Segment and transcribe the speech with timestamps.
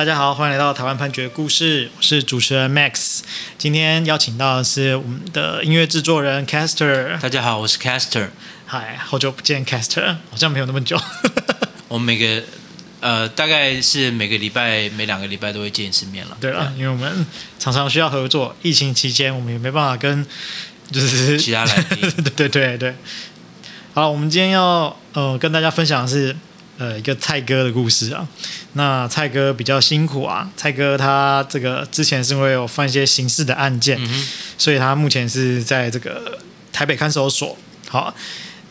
[0.00, 3.18] 大家好，欢迎来到台湾判决故事，我是主持人 Max。
[3.58, 7.20] 今天邀请到的是我们的音乐制作人 Caster。
[7.20, 8.30] 大家好，我是 Caster。
[8.64, 10.98] 嗨，好久不见，Caster，好像没有那么久。
[11.86, 12.42] 我们每个
[13.00, 16.38] 呃，大概是每个礼拜、每两个礼拜都会见一次面了。
[16.40, 17.26] 对了，因为我们
[17.58, 20.26] 常常需要合作，疫情期间我们也没办法跟
[20.90, 22.10] 就是其他来宾。
[22.34, 22.94] 对对对对。
[23.92, 26.34] 好，我们今天要呃跟大家分享的是。
[26.80, 28.26] 呃，一个蔡哥的故事啊。
[28.72, 30.50] 那蔡哥比较辛苦啊。
[30.56, 36.38] 蔡哥他这个之前是因为有犯一些刑事的案件，嗯、所以他目前是在这个
[36.72, 37.54] 台北看守所。
[37.86, 38.14] 好，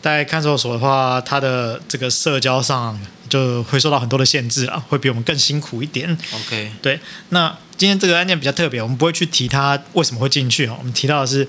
[0.02, 6.18] 在看守所的话，他的这个社交上就会受到很多的限制啊，会比我们更辛苦一点。
[6.34, 6.98] OK，对。
[7.28, 10.74] 那今天这个案件比较特别，我们不会去提他为什么会进去啊。
[10.76, 11.46] 我们提到的是。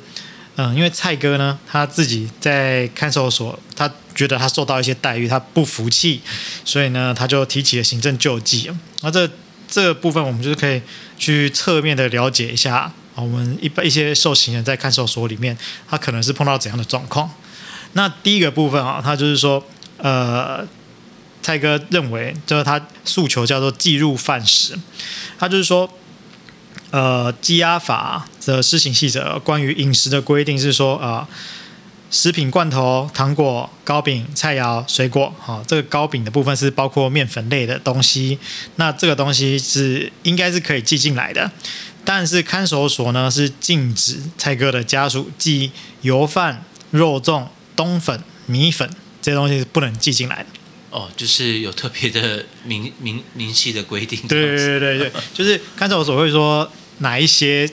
[0.57, 6.21] 嗯，因为蔡哥呢，他自己在看守所，他觉得他受到一些待遇，他不服气，
[6.65, 8.69] 所以呢，他就提起了行政救济。
[9.01, 9.27] 那这
[9.69, 10.81] 这个部分，我们就是可以
[11.17, 15.57] 去侧面的了解一下，我们一般一些受刑人在看守所里面，
[15.89, 17.31] 他可能是碰到怎样的状况。
[17.93, 19.65] 那第一个部分啊，他就是说，
[19.97, 20.67] 呃，
[21.41, 24.77] 蔡哥认为，就是他诉求叫做计入饭食，
[25.39, 25.89] 他就是说。
[26.91, 31.25] 呃，羁押法的施行细则关于饮食的规定是说，呃，
[32.11, 38.37] 食品罐头、糖果、糕饼、菜肴、水果，好、哦，这个糕饼的部分是包括面粉类的东西，
[38.75, 41.49] 那这个东西是应该是可以寄进来的，
[42.03, 48.89] 但是看守所呢是禁止蔡哥的家属寄油饭、肉粽、冬粉、米粉
[49.21, 50.47] 这些东西是不能寄进来的。
[50.89, 54.19] 哦，就是有特别的明明明细的规定。
[54.27, 56.69] 对对对对对，就是看守所会说。
[57.01, 57.69] 哪一些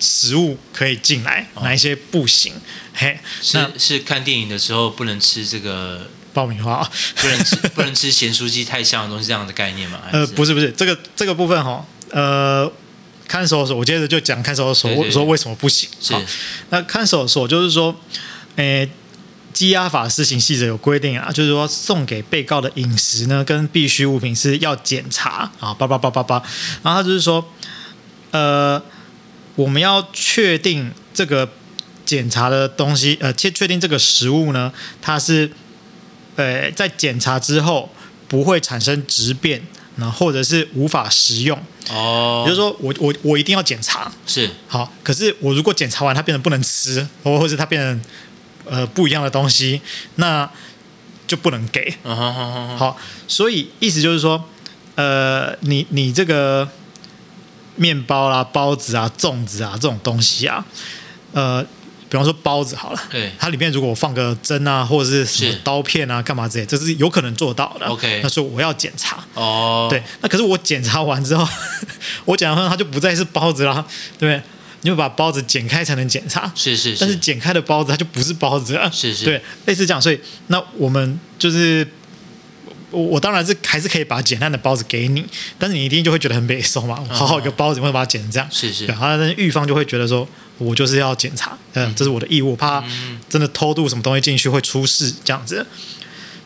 [0.00, 2.54] 食物可以进来，哪一些不行？
[2.54, 2.60] 哦、
[2.94, 10.00] 嘿，是是看电影的时候不能吃这个爆米花，不能吃 不能吃咸酥鸡太香的东西，这样的概念吗？
[10.12, 12.70] 呃，不是不是，这个这个部分哈，呃，
[13.26, 15.88] 看守所，我接着就讲看守所，我说为什么不行？
[16.00, 16.14] 是，
[16.70, 17.94] 那看守所就是说，
[18.56, 18.88] 诶，
[19.54, 26.42] 羁押法施行细则有规定啊，就是说送给被告的饮食呢，跟必需物品是要检查啊，叭叭叭叭叭，
[26.82, 27.44] 然后他就是说。
[28.30, 28.82] 呃，
[29.56, 31.48] 我们要确定这个
[32.04, 35.50] 检查的东西，呃，确确定这个食物呢，它是，
[36.36, 37.90] 呃，在检查之后
[38.28, 39.62] 不会产生质变，
[39.96, 41.58] 那或者是无法食用。
[41.90, 48.02] 哦，也就是说我我我一定要检查，是好，可是我如果检查完它变成不能吃，或或者它变成
[48.66, 49.80] 呃不一样的东西，
[50.16, 50.50] 那
[51.26, 51.96] 就不能给。
[52.04, 52.76] Uh huh huh huh.
[52.76, 54.44] 好，所以意思就是说，
[54.96, 56.68] 呃，你你这个。
[57.78, 60.64] 面包啦、包子啊、粽子啊这种东西啊，
[61.32, 61.62] 呃，
[62.08, 67.86] 比方说包子好了，对，它里面如果我放个针啊，或者是什么刀片啊、干嘛之类，这是有可能做到的。
[67.86, 69.24] OK，那所以我要检查。
[69.34, 71.46] 哦，对，那可是我检查完之后，
[72.26, 73.84] 我检查完它就不再是包子啦，
[74.18, 74.42] 对不对？
[74.82, 76.50] 你会把包子剪开才能检查。
[76.54, 78.90] 是是是，但是剪开的包子它就不是包子了。
[78.92, 80.00] 是是，对，类似这样。
[80.00, 81.86] 所以那我们就是。
[82.90, 85.24] 我我当然是还是可以把简单的包子给你，
[85.58, 86.98] 但是你一定就会觉得很悲伤嘛。
[87.10, 88.48] 好好一个包子，为什么把它剪成这样？
[88.50, 88.86] 是是。
[88.86, 89.06] 然后
[89.36, 90.26] 狱方就会觉得说，
[90.56, 92.82] 我就是要检查，嗯，这是我的义务，怕
[93.28, 95.66] 真的偷渡什么东西进去会出事这样子。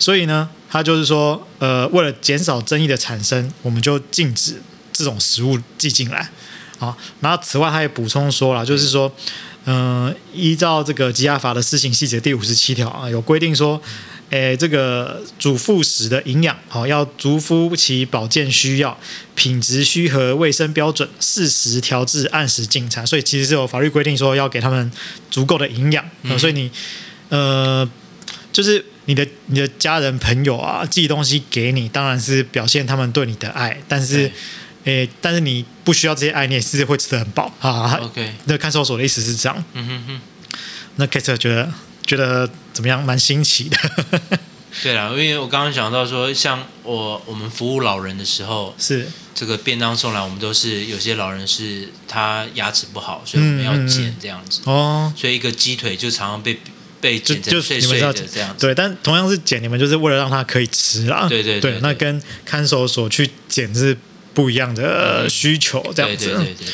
[0.01, 4.61] 所以呢，他就是说，呃，为了减少争议的产生，我们就禁止
[4.93, 6.29] 这种食物寄进来。
[6.81, 9.13] 啊，然后此外他也补充说了，就是说，
[9.67, 13.81] 嗯、呃，依照这个吉亚法的施行细则第五十七条啊，有规定说。
[14.33, 18.99] 诶，这个主副食的营养好，要足夫其保健需要，
[19.35, 23.07] 品质需合卫生标准，适时调制，按时进餐。
[23.07, 24.91] 所以其实是有法律规定说要给他们
[25.31, 26.03] 足够的营养。
[26.23, 26.71] 嗯、所以你
[27.29, 27.87] 呃，
[28.51, 33.83] 就是你的你的家人朋友啊寄东西给你，当然是表现他们对你的爱。
[33.87, 34.33] 但是
[34.85, 37.99] 对诶，但是你不需要这些爱，你也是会吃得很饱啊。
[38.01, 39.63] OK，那看守所的意思是这样。
[39.75, 40.21] 嗯哼哼。
[40.97, 41.71] 那 Kate 觉得。
[42.07, 43.03] 觉得怎么样？
[43.05, 43.77] 蛮新奇的。
[44.83, 54.63] 对啦，因为我刚刚讲到说，像我我们服务老人的时候，是这个便当送来，我们都是有些老人是他牙齿不好，所以我们要剪这样子。
[54.65, 56.59] 哦，所以一个鸡腿就常常被
[57.03, 58.67] 被剪成碎碎的这样子。
[58.67, 61.27] 对，但同样是剪，你们就是为了让他可以吃啦。
[61.29, 63.95] 对对对，对，对，那跟看守所去剪是
[64.33, 66.29] 不一样的需求，这样子。
[66.29, 66.67] 对对对对。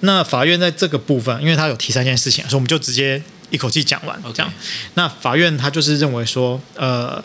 [0.00, 3.22] 那法院在这个部分，因为他有提三件事情，所以我们就直接。
[3.52, 4.52] 一口气讲完，这样，
[4.94, 7.22] 那法院他就是认为说，呃，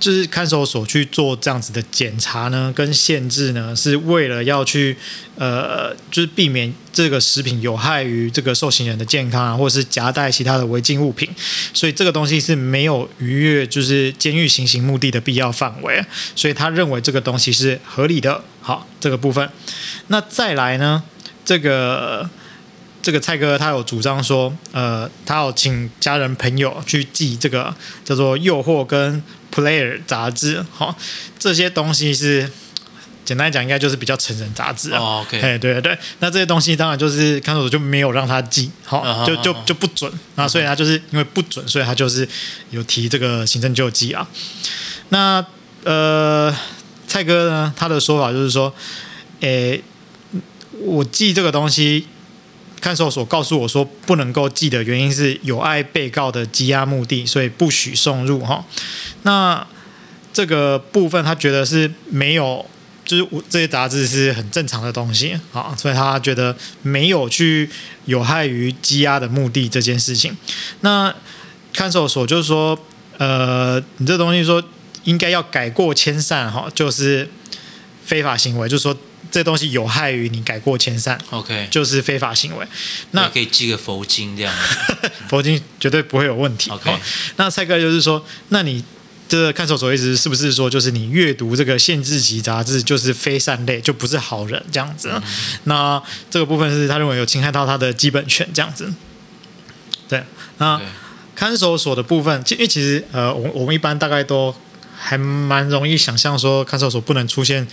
[0.00, 4.96] 就是看守所去做这样子的检查呢，跟限制呢，是为了要去
[5.36, 11.30] 呃，就是避免这个食品有害于这个受刑人的健康啊，或者是夹带其他的违禁物品，
[11.72, 16.04] 所以这个东西是没有逾越就是监狱行刑目的的必要范围，
[16.34, 18.42] 所以他认为这个东西是合理的。
[18.60, 19.48] 好，这个部分，
[20.08, 21.04] 那再来呢，
[21.44, 22.28] 这个。
[23.04, 29.22] 这个蔡哥他有主张说，呃，他有请家人朋友去寄这个叫做《诱惑》跟
[29.54, 30.96] 《Player》杂志，好、哦，
[31.38, 32.50] 这些东西是
[33.22, 34.98] 简单来讲，应该就是比较成人杂志啊。
[34.98, 42.26] 哦、OK，对对对，那这些东西当然就是看守所就没有让他寄，好、哦，uh 就就就不准啊，所以他就是因为不准，所以他就是
[42.70, 44.26] 有提这个行政救济啊。
[45.10, 45.44] 那
[45.84, 46.50] 呃，
[47.06, 48.74] 蔡哥呢，他的说法就是说，
[49.40, 49.82] 诶，
[50.80, 52.06] 我寄这个东西。
[52.84, 58.62] 看守所告诉我说，不能够寄的原因是有碍被告的羁押目的，所以不许送入哈。
[59.22, 59.66] 那
[60.34, 62.66] 这个部分他觉得是没有，
[63.02, 67.70] 就是我这些杂志是很正常的东西啊，所以他觉得没有去
[68.04, 70.36] 有害于羁押的目的这件事情。
[70.82, 71.14] 那
[71.72, 72.78] 看守所就是说，
[73.16, 74.62] 呃，你这东西说
[75.04, 77.30] 应该要改过迁善哈，就是
[78.04, 78.94] 非法行为，就是说。
[79.34, 82.64] 这东西有害于你改过迁善，OK，就是非法行为。
[83.10, 84.54] 那可以寄个佛经这样，
[85.28, 86.70] 佛经绝对不会有问题。
[86.70, 86.96] OK，
[87.34, 88.84] 那蔡哥就是说，那你
[89.28, 95.10] 这个看守所一直是不是说，就是你阅读这个限制级杂志就是非善类，就不是好人这样子？
[95.12, 95.22] 嗯、
[95.64, 98.94] 那这个部分是他认为有侵害到他的基本权这样子。
[100.08, 100.22] 对，
[100.58, 100.80] 那、
[101.34, 104.54] 看守所的部分，因为其实呃，我我们一般大概都。
[104.96, 107.66] 还蛮容易想象说，看守所不能出现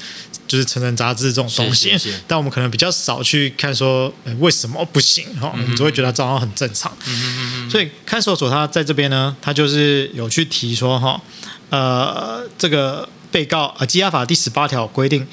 [0.47, 1.97] 就是成人杂志这种东西，
[2.27, 5.49] 但我们可能比较少去看说，欸、为什么不行哈？
[5.53, 6.91] 我们只会觉得这样很正常。
[7.05, 11.21] 嗯哼嗯，所以看守所他在这边呢，他就是有去提说哈，
[11.69, 15.27] 呃，这个被告呃，羁押法第十八条规定。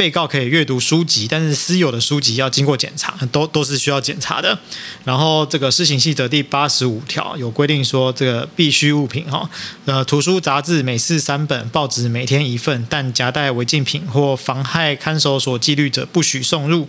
[0.00, 4.58] 被告可以阅读书籍，但是私有的书籍要经过检查，都都是需要检查的。
[5.04, 9.46] 然后这个施行细则第八十五条有规定说，这个必需物品哈，
[9.84, 16.88] 呃，图书杂志每次三本，报纸每天一份，但夹带违禁品或妨害看守所纪律者不许送入。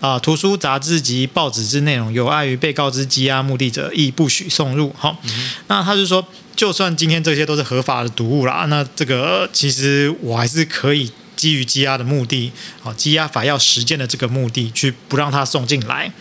[0.00, 4.94] 啊、呃，图书杂志及报纸之内容有碍于被告之羁押目的者，亦不许送入。
[4.98, 6.22] 哈、嗯，那他就说，
[6.54, 11.10] 就算今天这些都是合法的读物啦，那这个其实我还是可以。
[11.40, 12.52] 基于羁押的目的，
[12.84, 16.12] 啊，羁押法要实践的这个目的，去不让他送进来。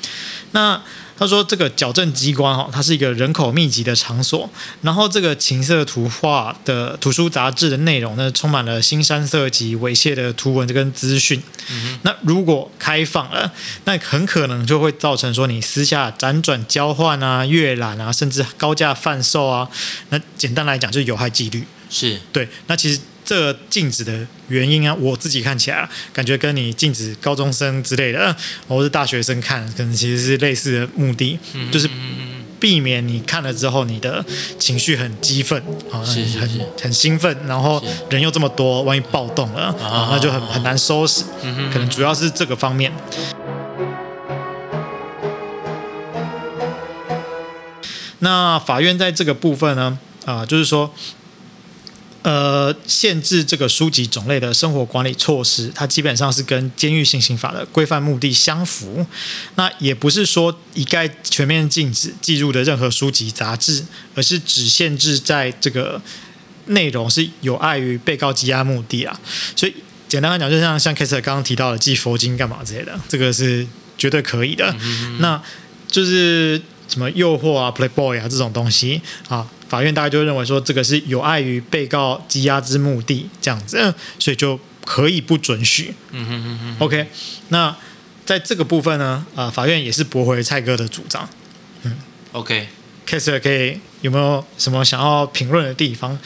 [0.52, 0.82] 那
[1.18, 4.50] 他说，这个矫正机关哈，它是一个人口密集的场所，
[4.82, 11.44] 然后这个情色图画的图书杂志的内容呢，充满了腥膻色及猥亵的图文跟资讯。
[11.70, 12.00] 嗯。
[12.04, 13.52] 那如果开放了，
[13.84, 19.68] 那很可能就会造成说你私下辗转交换啊、阅览啊，甚至高价贩售啊。
[20.12, 21.68] 那简单来讲，就是有害纪律。
[21.90, 22.48] 是对。
[22.68, 23.02] 那其实。
[23.30, 28.36] 这个禁止的原因啊，我自己看起来啊，感觉跟你禁止高中生之类的，
[28.68, 31.88] 或是大学生看，可能其实是类似的目的，嗯、就是
[32.60, 34.26] 避免你看了之后你的
[34.58, 35.62] 情绪很激愤
[35.92, 36.50] 啊，很很
[36.82, 37.80] 很兴奋，然后
[38.10, 41.24] 人又这么多，万一暴动了啊，那就很很难收拾，
[41.72, 42.92] 可能主要是这个方面。
[48.18, 50.92] 那法院在这个部分呢，啊，就是说。
[52.22, 59.06] 呃，限制这个书籍种类的生活管理措施，它基本上是跟监狱行刑法的规范目的相符。
[59.56, 66.02] 那也不是说一概全面禁止寄入的任何书籍杂志，而是只限制在这个
[66.66, 69.18] 内容是有碍于被告羁押目的啊。
[69.56, 69.74] 所以
[70.10, 73.66] 简单来讲，就像像 Kester 刚刚提到的寄佛经干嘛之类的，这个是
[73.98, 74.76] 绝对可以的。
[75.20, 75.42] 那
[75.88, 79.48] 就是什么诱惑啊、Playboy 啊这种东西啊。
[79.70, 85.94] 法院大概就认为说，这个是有碍于被告羁押之目的，这样子，所以就可以不准许。
[86.12, 86.76] 嗯哼哼哼。
[86.80, 87.08] OK，
[87.50, 87.74] 那
[88.26, 91.30] 在这个部分呢，啊、呃，法院也是驳回蔡哥的主张。
[91.84, 91.96] 嗯
[92.34, 96.20] ，OK，Kester 可以有没有什么想要评论的地方？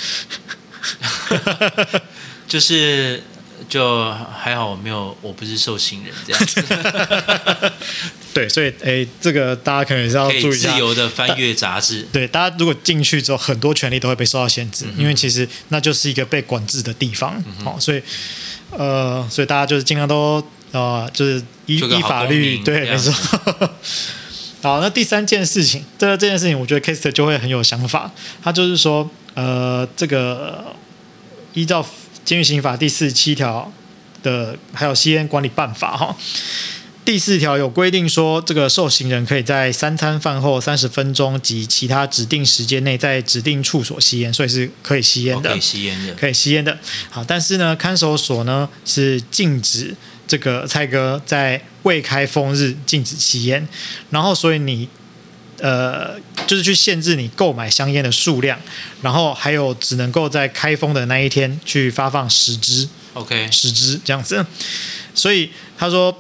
[2.48, 3.22] 就是。
[3.70, 6.62] 就还好，我没有，我不是受刑人这样子。
[8.34, 10.74] 对，所以诶，这个大家可能也是要注意一下。
[10.74, 12.08] 自由的翻阅杂志。
[12.12, 17.32] 对，大家如果进去之后，很多权利都会被受到限制，嗯、因为其实那就是一个被管制的地方。
[17.64, 18.02] 好、嗯，所以
[18.72, 22.58] 呃，所以大家就是尽量都呃，就是依依法律。
[22.60, 23.14] 对，没错。
[24.62, 28.12] 好，那第三件事情，这这件事情，我觉得 Kester 就会很有想法。
[28.42, 30.76] 他就是说，呃，这个
[31.54, 31.86] 依照。
[32.26, 33.70] 监狱刑法第四十七条
[34.24, 36.16] 的，还有吸烟管理办法哈，
[37.06, 45.50] 第四条有规定说，这个受刑人可以在三餐饭后三十分钟及其他指定时间内在指定处所吸烟，所以是可以吸烟的。
[45.50, 46.80] 可以吸烟的，可以吸烟的。
[47.10, 49.94] 好，但是呢，看守所呢是禁止
[50.26, 53.68] 这个蔡哥在未开封日禁止吸烟，
[54.10, 54.88] 然后所以你
[55.60, 56.18] 呃
[56.48, 58.58] 就是去限制你购买香烟的数量，
[59.02, 64.46] 然后还有只能够在开封的那一天去发放十支，OK，十支这样子。
[65.16, 66.16] 所以他说，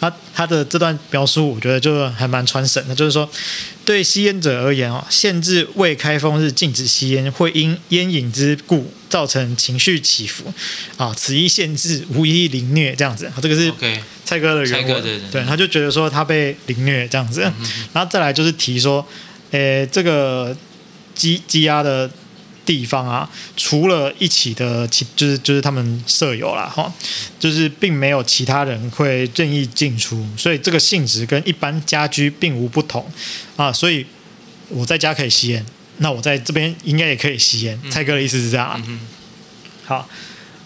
[0.00, 2.94] 他他的这段描述，我觉得就还蛮传神的。
[2.94, 3.28] 就是说，
[3.84, 10.52] 对吸烟者而言哦，限制未开封日禁止吸烟，会因烟瘾之故造成情绪起伏
[10.96, 11.12] 啊。
[11.16, 13.30] 此一限制无一凌虐这样子。
[13.42, 13.72] 这个是
[14.24, 17.40] 蔡哥的原文，对，他就觉得说他被凌虐这样子。
[17.92, 19.06] 然后再来就是提说，
[19.50, 20.56] 诶，这个
[21.14, 22.10] 积积压的。
[22.66, 26.92] 地方啊，除了一起的其就是就是他们舍友啦，哈，
[27.38, 33.08] 就是并没有其他人会任意进出，所以这个性质跟一般家居并无不同
[33.56, 33.72] 啊。
[33.72, 34.04] 所以
[34.68, 35.64] 我在家可以吸烟，
[35.98, 37.80] 那我在这边应该也可以吸烟。
[37.88, 38.82] 蔡哥的意思是这样啊。
[38.86, 39.00] 嗯、
[39.84, 40.08] 好，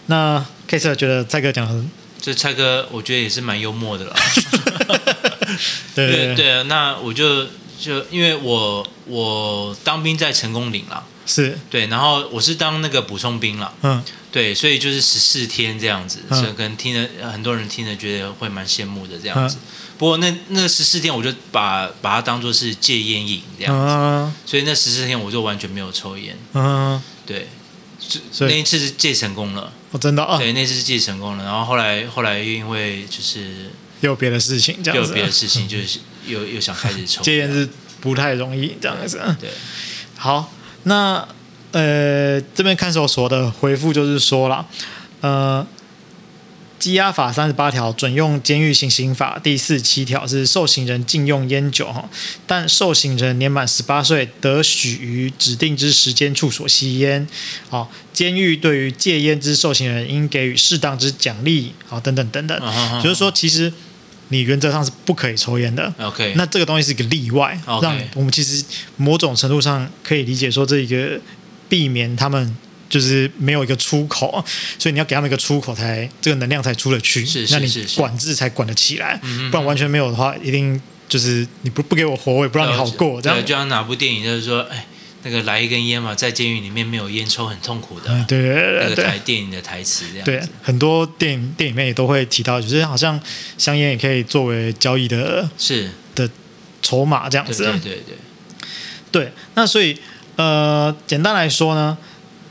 [0.07, 1.85] 那 Case 觉得蔡哥讲的，
[2.19, 4.15] 这蔡哥我觉得也是蛮幽默的了。
[5.93, 7.45] 对对对，对啊，那我就
[7.79, 11.03] 就因为我我当兵在成功岭啦。
[11.31, 11.57] 是。
[11.69, 19.57] 对，然后我是当那个补充兵了，嗯，对，所以就是十四天这样子，嗯、所以可能听了很多人听了觉得会蛮羡慕的这样子。
[19.57, 19.65] 嗯、
[19.97, 27.47] 不过那那十四天我就把把它当做是戒烟瘾这样子，嗯、所以那十四天我就完全没有抽烟，嗯，对，
[28.31, 33.71] 所以那一次是戒成功了，我、哦、真的啊，对，那次是戒成功了，然后后来后来因为就是
[34.01, 37.69] 有别的事情，这样子，有别的事情就是又又想开始抽 戒烟是
[38.01, 39.49] 不太容易这样子，对，
[40.17, 40.51] 好。
[40.83, 41.27] 那
[41.71, 44.65] 呃，这边看守所的回复就是说了，
[45.21, 45.65] 呃，
[46.79, 52.09] 羁押法三十八条准用监狱行刑法第四七条是受刑人禁用烟酒哈，
[52.45, 57.27] 但受刑人年满十八岁得许于指定之时间处所吸烟，
[57.69, 63.71] 好，监狱对于戒烟之受刑人应给予适当之奖励，好，等等等等，就是说其实。
[64.31, 65.93] 你原则上是不可以抽烟的。
[65.99, 68.63] OK，那这个东西是一个例外.让我们其实
[68.97, 71.19] 某种程度上可以理解说，这一个
[71.69, 72.57] 避免他们
[72.89, 74.43] 就是没有一个出口，
[74.79, 77.25] 所以你要给他们一个出口才，才这个能量才出得去。
[77.25, 79.19] 是是是是，那你管制才管得起来，
[79.51, 83.21] 不然完全没有的话，一定就是你不不给我活，我也不让你好过。
[83.21, 84.85] 这样就像哪部电影就是说，哎。
[85.23, 88.05] 那个来一根烟嘛，在监狱里面没有烟抽很痛苦的。
[88.09, 88.89] 嗯，对对对对。
[88.89, 90.31] 那个台电影的台词这样子。
[90.31, 93.19] 对，很多电影电影里面也都会提到，就是好像
[93.57, 96.27] 香烟也可以作为交易的，是的
[96.81, 97.63] 筹码这样子。
[97.63, 98.15] 对对对对。
[99.11, 99.95] 对，那所以
[100.37, 101.95] 呃，简单来说呢，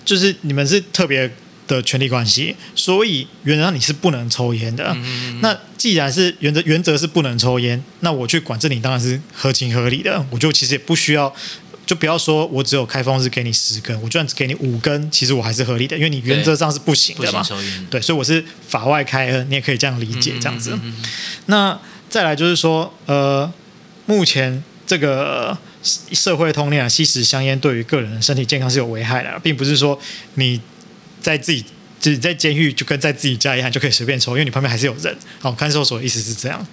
[0.04, 1.28] 就是你们是特别
[1.66, 4.96] 的权利关系，所以原则上你是不能抽烟的。
[5.40, 10.24] 那既然是原则原则是不能抽烟，那我去管制你当然是合情合理的。
[10.30, 11.34] 我就其实也不需要。
[11.90, 17.44] 就不要说我只有开封是给你十根，我就算只给你五根，其实我还是合理的，因为你原则上是不行的嘛。
[17.90, 20.78] 对，所以我是法外开恩，你也可以这样理解，这样子。
[21.46, 21.76] 那
[22.08, 23.52] 再来就是说，呃，
[24.06, 29.98] 目前这个社会通念啊，吸食香烟对于个人的身体健康是有危害的，并不是说
[30.34, 30.60] 你
[31.20, 31.64] 在自己
[31.98, 35.18] 自己在监狱就跟在自己家一样就可以随便抽，因为你旁边还是有人。
[35.40, 36.64] 好，看守所的意思是这样。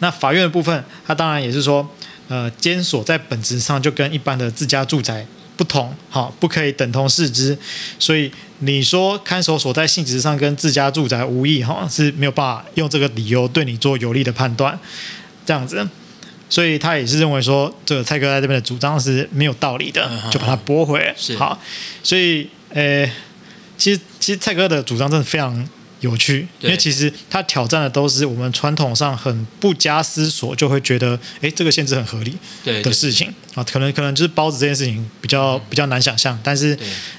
[0.00, 1.88] 那法院的部分，他当然也是说。
[2.28, 7.56] 呃，监所在本质上就跟一般的自家住宅不同，好，不可以等同视之。
[7.98, 14.78] 所以你说看守所在性质上跟自家住宅无异，哈，是没有办法用这个理由对你做有利的判断，
[15.46, 15.88] 这样子。
[16.50, 21.14] 所以他也是认为说，这个蔡哥在这边的主张是没有道理的，就把它驳回。
[21.16, 21.58] 是好，
[22.02, 23.10] 所以呃，
[23.76, 25.68] 其实其实蔡哥的主张真的非常。
[26.00, 33.32] 有趣，因为其实他挑战的都是我们传统上很不加思索就会觉得，哎，这个限制很合理的事情。
[33.54, 36.72] 啊，可能可能就是包子这件事情比较、嗯、比较难想象，但是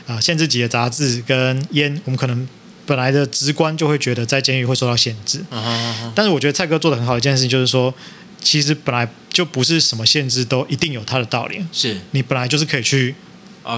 [0.05, 2.48] 啊、呃，限制级的杂志跟烟，我们可能
[2.86, 7.93] 本来的直观就会觉得在监狱会受到限制，嗯、哼哼但是我觉得蔡哥做的很好的一件事情就是说，
[8.41, 11.98] 其实本来就不是什么限制都一定有它的道理，是。
[12.12, 13.13] 你本来就是可以去。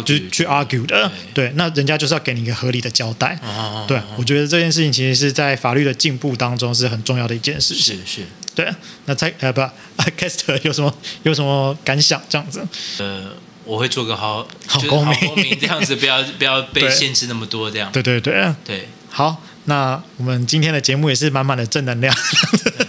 [0.06, 7.74] 就是去 argue 的，对，那人家就是要给你一个合理的交代，啊、对，我觉得这件事情其实是在法律的进步当中是很重要的一件事。
[7.76, 8.74] 情，是是，对，
[9.06, 9.62] 那在呃不
[10.18, 12.22] ，Caster 有什么有什么感想？
[12.30, 12.66] 这样子？
[13.00, 13.32] 呃，
[13.66, 22.16] 我会做个好好公民，公民这样子，不要 不要被限制那么多这样，对对对对，对，好，那我们今天的节目也是满满的正能量。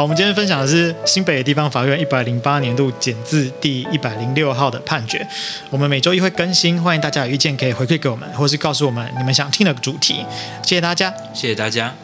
[0.00, 5.28] 好，我们今天分享的是新北地方法院一百零八年度简字第一百零六号的判决。
[5.68, 10.24] 我们每周一会更新，欢迎大家有意见可以回馈给我们，或是告诉我们你们想听的主题。
[10.62, 11.94] 谢谢大家，谢谢大家。